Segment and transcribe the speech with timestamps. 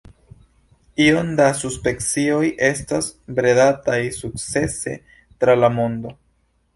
[1.03, 3.09] Iom da subspecioj estas
[3.41, 4.95] bredataj sukcese
[5.45, 6.15] tra la mondo.